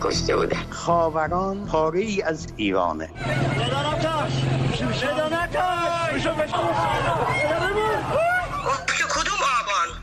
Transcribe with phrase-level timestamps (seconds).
[0.00, 3.08] کشته بوده خاوران پاره ای از ایرانه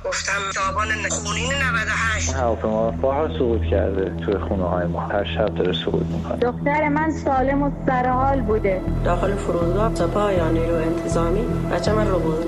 [0.06, 5.00] گفتم آبان خونین 98 هواپیما بارها سقوط کرده توی خونه های ما.
[5.00, 6.38] هر شب داره سقوط می‌کنه.
[6.38, 8.82] دختر من سالم و سرحال بوده.
[9.06, 11.42] داخل فرودگاه سپاه یا نیرو انتظامی
[11.72, 12.48] بچه من رو بود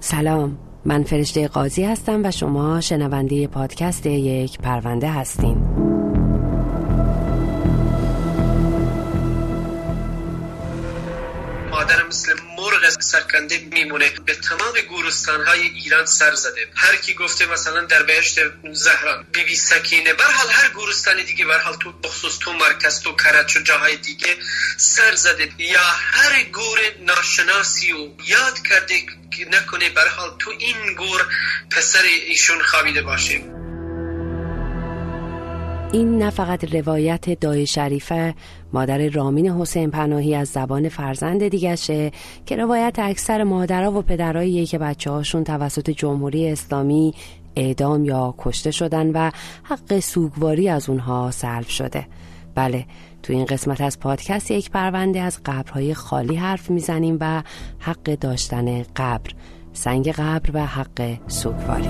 [0.00, 0.58] سلام.
[0.88, 5.56] من فرشته قاضی هستم و شما شنونده پادکست یک پرونده هستین.
[11.70, 12.47] مادر مثل
[12.88, 14.10] مرغ سرکنده میمونه.
[14.10, 16.68] به تمام گورستان های ایران سر زده.
[16.74, 18.38] هر کی گفته مثلا در بهشت
[18.72, 23.56] زهران بی بی سکینه برحال هر گورستان دیگه برحال تو بخصوص تو مرکز تو کرج
[23.56, 24.36] و جاهای دیگه
[24.76, 25.50] سر زده.
[25.58, 29.00] یا هر گور ناشناسی و یاد کرده
[29.36, 31.26] که نکنه برحال تو این گور
[31.70, 33.67] پسر ایشون خوابیده باشه.
[35.92, 38.34] این نه فقط روایت دای شریفه
[38.72, 42.10] مادر رامین حسین پناهی از زبان فرزند دیگشه
[42.46, 47.14] که روایت اکثر مادرها و پدراییه که بچه هاشون توسط جمهوری اسلامی
[47.56, 49.30] اعدام یا کشته شدن و
[49.62, 52.06] حق سوگواری از اونها سلب شده.
[52.54, 52.86] بله
[53.22, 57.42] تو این قسمت از پادکست یک پرونده از قبرهای خالی حرف می‌زنیم و
[57.78, 59.30] حق داشتن قبر
[59.72, 61.88] سنگ قبر و حق سوگواری.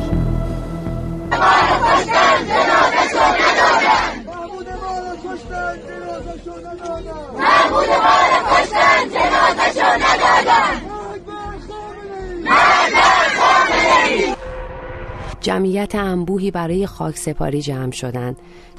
[15.41, 18.37] جمعیت انبوهی برای خاک سپاری جمع شدند.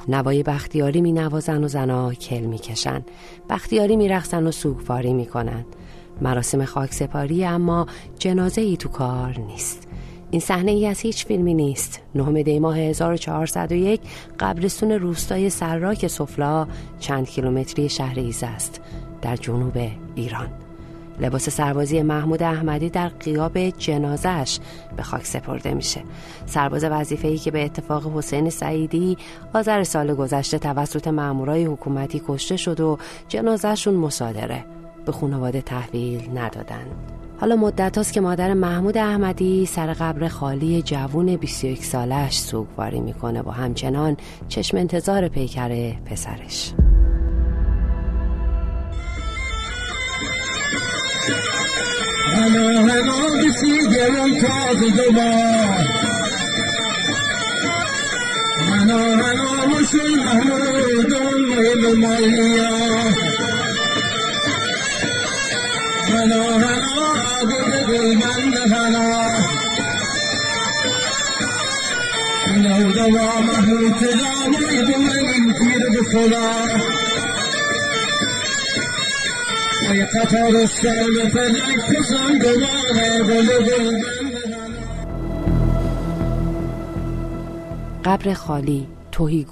[0.08, 3.04] نوای بختیاری می نوازن و زنا کل می کشن
[3.50, 5.64] بختیاری می رخصن و سوگواری می کنن
[6.20, 7.86] مراسم خاک سپاری اما
[8.18, 9.89] جنازه ای تو کار نیست.
[10.30, 12.00] این صحنه ای از هیچ فیلمی نیست.
[12.14, 14.00] نهم دی ماه 1401
[14.40, 16.66] قبرستون روستای سراک سفلا
[17.00, 18.80] چند کیلومتری شهر ایزه است
[19.22, 19.78] در جنوب
[20.14, 20.48] ایران.
[21.20, 24.58] لباس سربازی محمود احمدی در قیاب جنازش
[24.96, 26.02] به خاک سپرده میشه.
[26.46, 29.18] سرباز وظیفه‌ای که به اتفاق حسین سعیدی
[29.54, 34.64] آذر سال گذشته توسط مامورای حکومتی کشته شد و جنازهشون مصادره.
[35.06, 36.86] به خانواده تحویل ندادن
[37.40, 43.42] حالا مدت هاست که مادر محمود احمدی سر قبر خالی جوون 21 سالش سوگواری می‌کنه
[43.42, 44.16] و همچنان
[44.48, 46.72] چشم انتظار پیکر پسرش.
[88.04, 89.44] قبر خالی توهی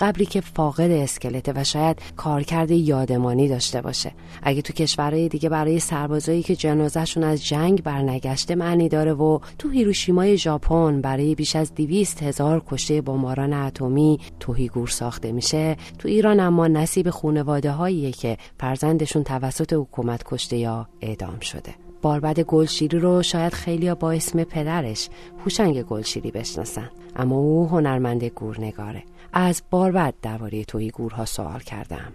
[0.00, 4.12] قبری که فاقد اسکلته و شاید کارکرد یادمانی داشته باشه.
[4.42, 9.68] اگه تو کشورهای دیگه برای سربازایی که جنازهشون از جنگ برنگشته معنی داره و تو
[9.68, 16.40] هیروشیمای ژاپن برای بیش از دیویست هزار کشته بمباران اتمی توهیگور ساخته میشه تو ایران
[16.40, 21.74] اما نصیب خونواده هاییه که فرزندشون توسط حکومت کشته یا اعدام شده.
[22.02, 25.08] باربد گلشیری رو شاید خیلی با اسم پدرش
[25.44, 29.02] هوشنگ گلشیری بشناسن اما او هنرمند گورنگاره.
[29.32, 32.12] از باربد درباره توی گورها سوال کردم.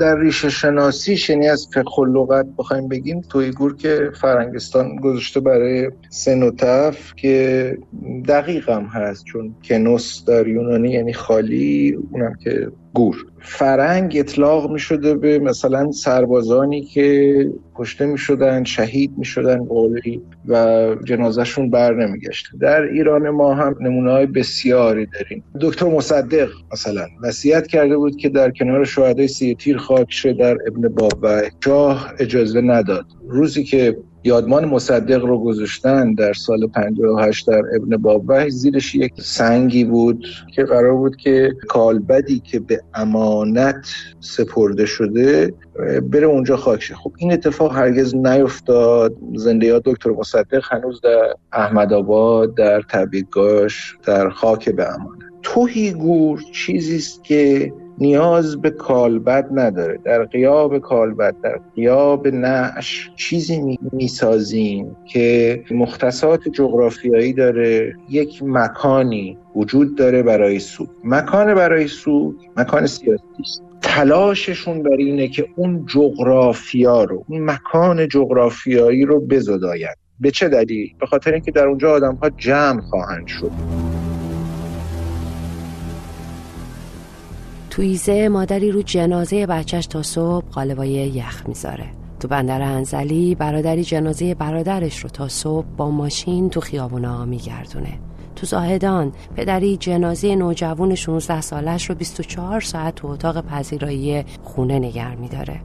[0.00, 5.90] در ریشه شناسی شنی از فقه و لغت بخوایم بگیم تویگور که فرنگستان گذاشته برای
[6.10, 7.78] سنوتف که
[8.28, 13.26] دقیق هم هست چون کنوس در یونانی یعنی خالی اونم که گور.
[13.40, 20.22] فرنگ اطلاق می شده به مثلا سربازانی که کشته می شدن شهید می شدن قولی
[20.48, 22.46] و جنازهشون بر نمی گشت.
[22.60, 25.44] در ایران ما هم نمونه های بسیاری داریم.
[25.60, 30.56] دکتر مصدق مثلا وصیت کرده بود که در کنار شهدای سی تیر خاک شه در
[30.66, 33.06] ابن بابا شاه اجازه نداد.
[33.28, 38.48] روزی که یادمان مصدق رو گذاشتن در سال 58 در ابن بابه.
[38.48, 43.86] زیرش یک سنگی بود که قرار بود که کالبدی که به امانت
[44.20, 45.54] سپرده شده
[46.10, 46.94] بره اونجا خاک شه.
[46.94, 49.16] خب این اتفاق هرگز نیفتاد.
[49.34, 55.22] زنده یاد دکتر مصدق هنوز در احمد آباد در تبیدگاش در خاک به امانت.
[55.42, 59.98] توهی گور چیزی است که نیاز به کالبد نداره.
[60.04, 67.94] در قیاب کالبد در قیاب نعش چیزی می‌سازیم که مختصات جغرافیایی داره.
[68.08, 70.90] یک مکانی وجود داره برای سود.
[71.04, 73.62] مکان برای سود مکان سیاسی است.
[73.82, 80.94] تلاششون بر اینه که اون جغرافیا رو اون مکان جغرافیایی رو بزداید به چه دلیل؟
[81.00, 83.50] به خاطر اینکه در اونجا آدم ها جمع خواهند شد.
[87.72, 91.84] تویزه مادری رو جنازه بچهش تا صبح قالبای یخ می‌ذاره.
[92.20, 97.98] تو بندر انزلی برادری جنازه برادرش رو تا صبح با ماشین تو خیابونا میگردونه.
[98.36, 105.14] تو زاهدان پدری جنازه نوجوان 16 سالش رو 24 ساعت تو اتاق پذیرایی خونه نگر
[105.14, 105.60] میداره.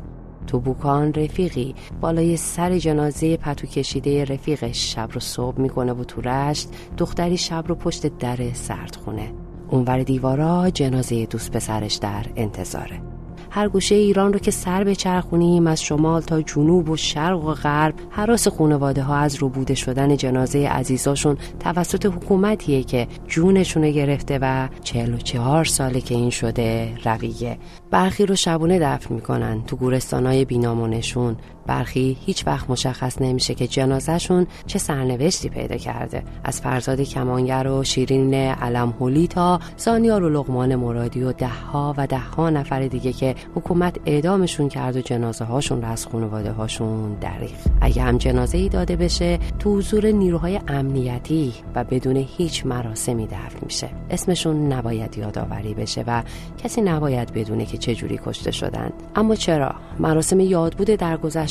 [0.48, 6.22] تو بوکان رفیقی بالای سر جنازه پتو کشیده رفیقش شب رو صبح می‌کنه و تو
[6.22, 9.32] رشت دختری شب رو پشت در سردخونه.
[9.70, 13.02] اونور دیوارا جنازه دوست پسرش در انتظاره.
[13.50, 17.54] هر گوشه ایران رو که سر به چرخونیم از شمال تا جنوب و شرق و
[17.54, 24.68] غرب حراس خانواده ها از روبوده شدن جنازه عزیزاشون توسط حکومتیه که جونشون گرفته و
[24.84, 27.58] چهل و چهار ساله که این شده رویه
[27.92, 31.36] برخی رو شبونه دفن می‌کنن تو گورستانای بینامونشون
[31.68, 36.24] برخی هیچ وقت مشخص نمیشه که جنازهشون چه سرنوشتی پیدا کرده.
[36.44, 42.50] از فرزاد کمانگر و شیرین علمهولی تا سانیار و لغمان مرادی و دهها و دهها
[42.50, 48.02] نفر دیگه که حکومت اعدامشون کرد و جنازه هاشون رو از خانواده هاشون دریغ اگه
[48.02, 53.90] هم جنازه ای داده بشه تو حضور نیروهای امنیتی و بدون هیچ مراسمی دفن میشه.
[54.10, 56.24] اسمشون نباید یادآوری بشه و
[56.64, 60.92] کسی نباید بدونه که چجوری کشته شدن اما چرا؟ مراسم یادبود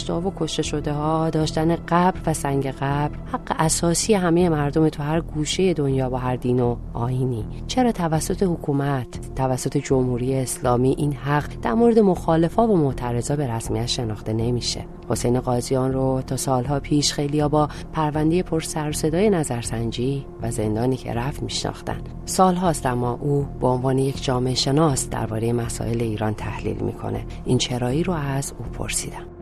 [0.06, 5.03] درگذشته و کشته شده ها داشتن قبر و سنگ قبر حق اساسی همه مردم تو
[5.03, 7.44] هر گوشه دنیا با هر دین و آینی.
[7.67, 13.87] چرا توسط حکومت توسط جمهوری اسلامی این حق در مورد مخالفا و معترضا به رسمیت
[13.87, 20.26] شناخته نمیشه؟ حسین قاضیان رو تا سالها پیش خیلی با پرونده پر سر صدای نظرسنجی
[20.43, 22.00] و زندانی که رفت میشناختن.
[22.25, 27.26] سالهاست اما او به عنوان یک جامعه شناس درباره مسائل ایران تحلیل می‌کنه.
[27.44, 29.35] این چرایی رو از او پرسیدم.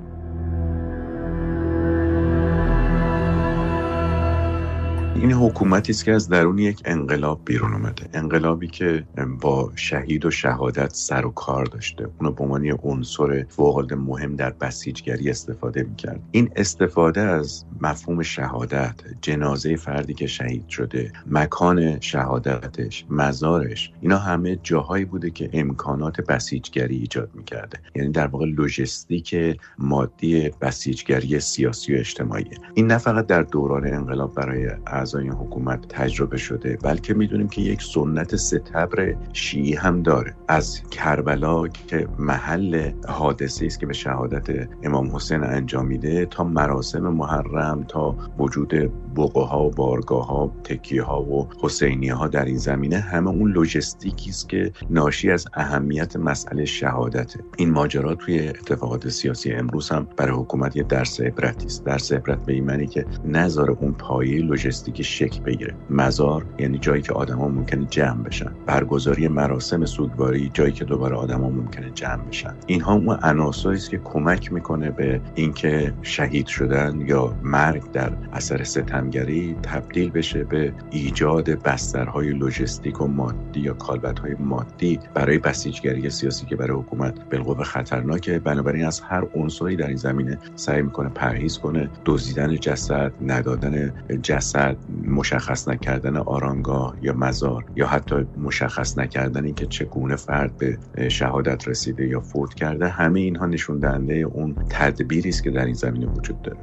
[5.25, 8.09] این حکومتی است که از درون یک انقلاب بیرون اومده.
[8.13, 9.05] انقلابی که
[9.41, 12.09] با شهید و شهادت سر و کار داشته.
[12.21, 16.21] اونو به عنوان عنصر فوق مهم در بسیجگری استفاده می‌کرد.
[16.31, 24.57] این استفاده از مفهوم شهادت جنازه فردی که شهید شده مکان شهادتش مزارش اینا همه
[24.63, 27.79] جاهایی بوده که امکانات بسیجگری ایجاد می‌کرده.
[27.95, 29.37] یعنی در واقع لوجستیک
[29.79, 32.45] مادی بسیجگری سیاسی و اجتماعی.
[32.75, 34.71] این نه فقط در دوران انقلاب برای
[35.15, 40.35] اعضای حکومت تجربه شده بلکه می‌دونیم که یک سنت ستبر شیعی هم داره.
[40.49, 47.85] از کربلا که محل حادثه است که به شهادت امام حسین انجامیده تا مراسم محرم
[47.89, 48.75] تا وجود
[49.17, 54.31] بقه و بارگاه ها تکیه ها و حسینی ها در این زمینه همه اون لوجستیکی
[54.31, 57.41] است که ناشی از اهمیت مسئله شهادته.
[57.57, 61.85] این ماجرا توی اتفاقات سیاسی امروز هم برای حکومت یه درس عبرتی است.
[61.85, 65.75] درس عبرت به این معنی که نظر اون پایه لوجستیک شکل بگیره.
[65.91, 68.53] مزار یعنی جایی که آدما ممکنه جمع بشن.
[68.67, 72.55] برگزاری مراسم سوگواری جایی که دوباره آدما ممکنه جمع بشن.
[72.67, 78.65] اینها اون عناصری است که کمک می‌کنه به اینکه شهید شدن یا مرگ در اثر
[78.65, 86.47] ستمگری تبدیل بشه به ایجاد بسترهای لوجستیک و مادی یا کالبدهای مادی برای بسیجگری سیاسی
[86.47, 88.39] که برای حکومت بالقوه خطرناکه.
[88.39, 91.91] بنابراین از هر عنصری در این زمینه سعی می‌کنه پرهیز کنه.
[92.05, 100.17] دزدیدن جسد ندادن جسد مشخص نکردن آرانگاه یا مزار یا حتی مشخص نکردن اینکه چگونه
[100.17, 105.51] فرد به شهادت رسیده یا فوت کرده همه اینها نشون دهنده اون تدبیری است که
[105.51, 106.59] در این زمینه وجود داره.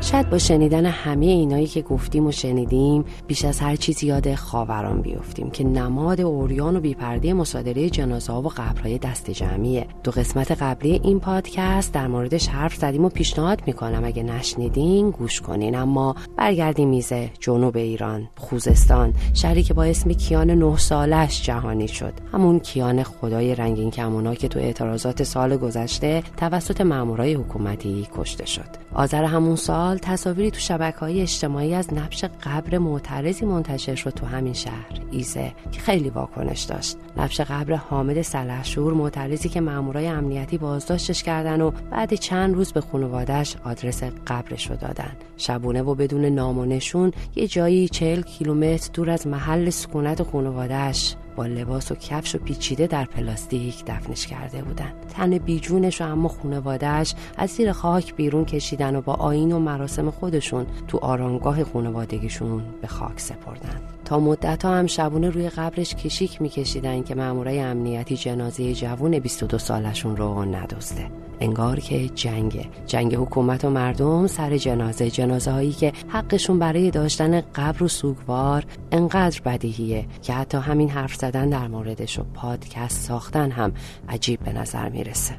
[0.00, 5.02] شاید با شنیدن همه اینایی که گفتیم و شنیدیم بیش از هر چیزی یاد خاوران
[5.02, 9.86] بیفتیم که نماد اوریان و بیپرده مصادره جنازه و قبرهای دست جمعیه.
[10.04, 15.40] دو قسمت قبلی این پادکست در موردش حرف زدیم و پیشنهاد می‌کنم اگه نشنیدین گوش
[15.40, 15.74] کنین.
[15.74, 22.12] اما برگردیم میزه جنوب ایران خوزستان شهری که با اسم کیان نه سالش جهانی شد.
[22.32, 28.68] همون کیان خدای رنگین کمونا که تو اعتراضات سال گذشته توسط مامورای حکومتی کشته شد.
[28.94, 34.10] آذر همون سال سال تصاویری تو شبکه های اجتماعی از نبش قبر معترضی منتشر شد
[34.10, 36.96] تو همین شهر ایزه که خیلی واکنش داشت.
[37.16, 42.80] نبش قبر حامد سلحشور معترضی که مامورای امنیتی بازداشتش کردن و بعد چند روز به
[42.80, 45.12] خانوادهش آدرس قبرش رو دادن.
[45.36, 51.16] شبونه و بدون نام و نشون یه جایی چهل کیلومتر دور از محل سکونت خانوادهش
[51.38, 54.92] با لباس و کفش و پیچیده در پلاستیک دفنش کرده بودن.
[55.14, 60.10] تن بیجونش و اما خانوادهش از زیر خاک بیرون کشیدن و با آین و مراسم
[60.10, 63.80] خودشون تو آرامگاه خانوادگیشون به خاک سپردن.
[64.04, 69.58] تا مدت ها هم شبونه روی قبرش کشیک میکشیدن که مامورای امنیتی جنازه جوون 22
[69.58, 71.10] سالشون رو ندزده.
[71.40, 72.66] انگار که جنگه.
[72.86, 75.10] جنگ حکومت و مردم سر جنازه.
[75.10, 81.14] جنازه هایی که حقشون برای داشتن قبر و سوگوار انقدر بدیهیه که حتی همین حرف
[81.14, 83.72] زدن در موردش و پادکست ساختن هم
[84.08, 85.34] عجیب به نظر می‌رسه.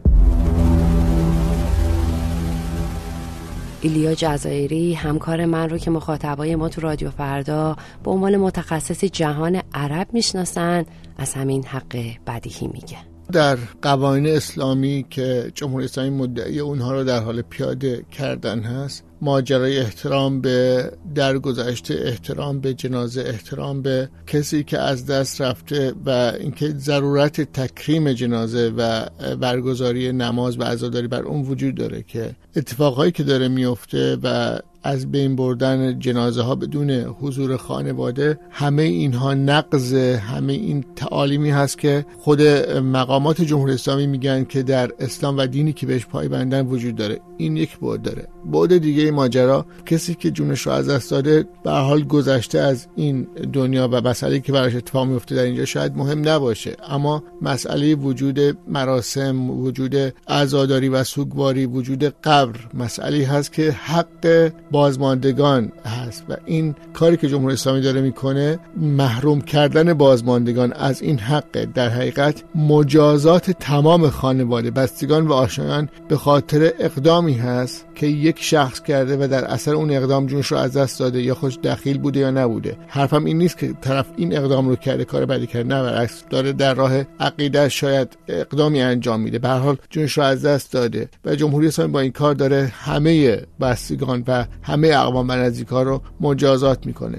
[3.82, 9.62] ایلیا جزایری همکار من رو که مخاطبای ما تو رادیو فردا به عنوان متخصص جهان
[9.74, 10.86] عرب می‌شناسن
[11.18, 13.09] از همین حق بدیهی میگه.
[13.32, 19.80] در قوانین اسلامی که جمهوری اسلامی مدعی اونها رو در حال پیاده کردن هست ماجرای
[19.80, 26.70] احترام به درگذشته احترام به جنازه احترام به کسی که از دست رفته و اینکه
[26.70, 29.06] ضرورت تکریم جنازه و
[29.36, 35.12] برگزاری نماز و عزاداری بر اون وجود داره که اتفاقهایی که داره میفته و از
[35.12, 42.06] بین بردن جنازه ها بدون حضور خانواده همه اینها نقض همه این تعالیمی هست که
[42.20, 42.42] خود
[42.78, 47.20] مقامات جمهوری اسلامی میگن که در اسلام و دینی که بهش پایبندن وجود داره.
[47.38, 48.28] این یک بود داره.
[48.46, 53.28] بعد دیگه ماجرا کسی که جونش رو از دست داده به حال گذشته از این
[53.54, 56.76] دنیا و مسئله که براش اتفاق میفته در اینجا شاید مهم نباشه.
[56.88, 59.96] اما مسئله وجود مراسم وجود
[60.28, 67.28] عزاداری و سوگواری وجود قبر مسئله هست که حق بازماندگان هست و این کاری که
[67.28, 74.72] جمهوری اسلامی داره می‌کنه محروم کردن بازماندگان از این حق در حقیقت مجازات تمام خانواده
[74.72, 77.86] بستگان و آشنایان به خاطر اقدامی هست.
[78.00, 81.36] که یک شخص کرده و در اثر اون اقدام جونش رو از دست داده یا
[81.36, 82.78] خوش دخیل بوده یا نبوده.
[82.88, 86.54] حرفم این نیست که طرف این اقدام رو کرده کار بدی کرده نه برعکس داره
[86.54, 89.40] در راه عقیده شاید اقدامی انجام میده.
[89.40, 93.42] به حال جونش رو از دست داده و جمهوری اسلامی با این کار داره همه
[93.62, 97.18] بستگان و همه اقوام و رو مجازات می‌کنه.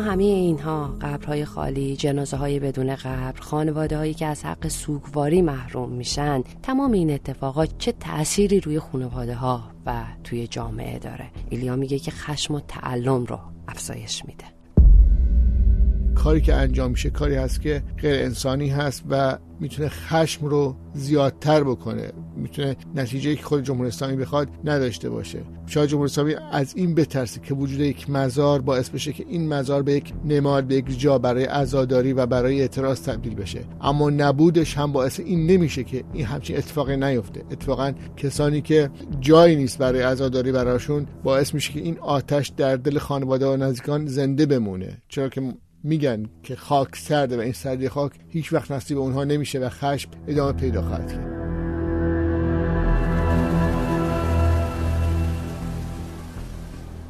[0.00, 5.92] همه اینها قبرهای خالی جنازه های بدون قبر خانواده هایی که از حق سوگواری محروم
[5.92, 11.98] میشن تمام این اتفاقات چه تأثیری روی خانواده ها و توی جامعه داره؟ ایلیا میگه
[11.98, 13.38] که خشم و تعلم رو
[13.68, 14.44] افزایش میده.
[16.14, 21.64] کاری که انجام میشه کاری هست که غیر انسانی هست و می‌تونه خشم رو زیادتر
[21.64, 22.12] بکنه.
[22.36, 25.38] می‌تونه نتیجه که خود جمهوری اسلامی بخواد نداشته باشه.
[25.66, 29.82] شاید جمهوری اسلامی از این بترسه که وجود یک مزار باعث بشه که این مزار
[29.82, 33.60] به یک نماد به یک جا برای عزاداری و برای اعتراض تبدیل بشه.
[33.80, 37.44] اما نبودش هم باعث این نمیشه که این همچین اتفاقی نیفته.
[37.50, 38.90] اتفاقا کسانی که
[39.20, 44.06] جایی نیست برای عزاداری براشون باعث میشه که این آتش در دل خانواده و نزدیکان
[44.06, 45.02] زنده بمونه.
[45.08, 49.58] چرا که میگن که خاک سرده و این سردی خاک هیچ وقت نصیب اونها نمیشه
[49.58, 51.35] و خشم ادامه پیدا خواهد کرد.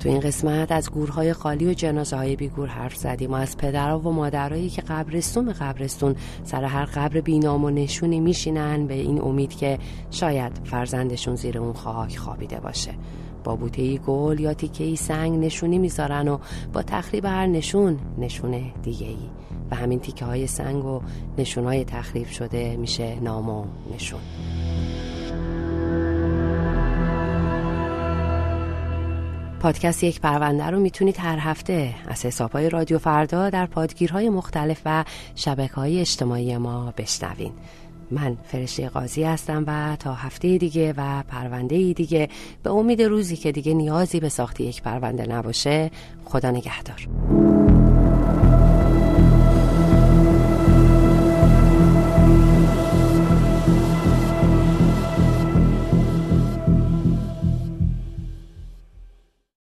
[0.07, 3.99] تو این قسمت از گورهای خالی و جنازه های بیگور حرف زدیم و از پدرها
[3.99, 9.21] و مادرایی که قبرستون به قبرستون سر هر قبر بینام و نشونی میشینن به این
[9.21, 9.79] امید که
[10.11, 12.91] شاید فرزندشون زیر اون خاک خوابیده باشه.
[13.45, 16.39] با بوته گل یا تیکه ای سنگ نشونی می‌ذارن و
[16.73, 19.29] با تخریب هر نشون نشونه دیگه ای
[19.71, 21.01] و همین تیکه های سنگ و
[21.39, 24.21] نشون های تخریب شده میشه نام و نشون.
[29.61, 34.81] پادکست یک پرونده رو می‌تونید هر هفته از حساب های رادیو فردا در پادگیرهای مختلف
[34.85, 37.53] و شبکه های اجتماعی ما بشنوین.
[38.11, 42.29] من فرشته قاضی هستم و تا هفته دیگه و پرونده دیگه
[42.63, 45.91] به امید روزی که دیگه نیازی به ساخت یک پرونده نباشه
[46.25, 47.09] خدا نگهدار.